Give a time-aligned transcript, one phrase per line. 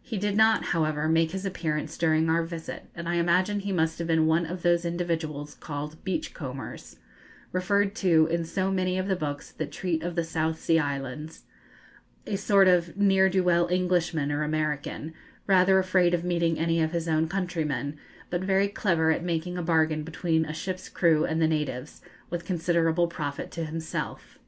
[0.00, 3.98] He did not, however, make his appearance during our visit, and I imagine he must
[3.98, 6.96] have been one of those individuals called 'beach combers,'
[7.52, 11.42] referred to in so many of the books that treat of the South Sea Islands,
[12.26, 15.12] a sort of ne'er do well Englishman or American,
[15.46, 17.98] rather afraid of meeting any of his own countrymen,
[18.30, 22.00] but very clever at making a bargain between a ship's crew and the natives,
[22.30, 24.38] with considerable profit to himself.